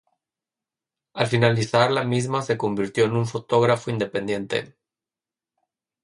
[1.13, 4.75] Al finalizar la misma se convirtió en un fotógrafo independiente.